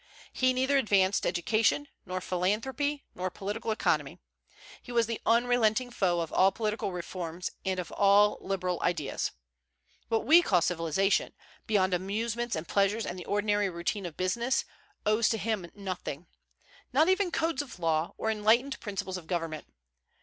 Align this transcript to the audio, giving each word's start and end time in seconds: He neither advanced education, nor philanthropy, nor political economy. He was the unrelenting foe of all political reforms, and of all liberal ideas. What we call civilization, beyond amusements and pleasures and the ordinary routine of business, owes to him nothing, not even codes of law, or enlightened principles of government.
He 0.33 0.51
neither 0.51 0.79
advanced 0.79 1.27
education, 1.27 1.87
nor 2.07 2.21
philanthropy, 2.21 3.05
nor 3.13 3.29
political 3.29 3.69
economy. 3.69 4.17
He 4.81 4.91
was 4.91 5.05
the 5.05 5.21
unrelenting 5.27 5.91
foe 5.91 6.21
of 6.21 6.33
all 6.33 6.51
political 6.51 6.91
reforms, 6.91 7.51
and 7.63 7.79
of 7.79 7.91
all 7.91 8.39
liberal 8.41 8.81
ideas. 8.81 9.29
What 10.09 10.25
we 10.25 10.41
call 10.41 10.63
civilization, 10.63 11.35
beyond 11.67 11.93
amusements 11.93 12.55
and 12.55 12.67
pleasures 12.67 13.05
and 13.05 13.19
the 13.19 13.25
ordinary 13.25 13.69
routine 13.69 14.07
of 14.07 14.17
business, 14.17 14.65
owes 15.05 15.29
to 15.29 15.37
him 15.37 15.69
nothing, 15.75 16.25
not 16.91 17.07
even 17.07 17.29
codes 17.29 17.61
of 17.61 17.77
law, 17.77 18.15
or 18.17 18.31
enlightened 18.31 18.79
principles 18.79 19.17
of 19.17 19.27
government. 19.27 19.67